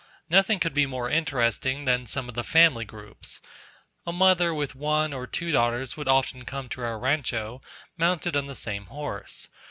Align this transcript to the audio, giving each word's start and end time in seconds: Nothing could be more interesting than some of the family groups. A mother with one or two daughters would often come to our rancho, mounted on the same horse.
Nothing 0.31 0.59
could 0.59 0.73
be 0.73 0.87
more 0.87 1.11
interesting 1.11 1.85
than 1.85 2.07
some 2.07 2.27
of 2.27 2.33
the 2.33 2.43
family 2.43 2.85
groups. 2.85 3.39
A 4.07 4.11
mother 4.11 4.51
with 4.51 4.73
one 4.73 5.13
or 5.13 5.27
two 5.27 5.51
daughters 5.51 5.95
would 5.95 6.07
often 6.07 6.43
come 6.43 6.69
to 6.69 6.81
our 6.81 6.97
rancho, 6.97 7.61
mounted 7.97 8.35
on 8.35 8.47
the 8.47 8.55
same 8.55 8.87
horse. 8.87 9.49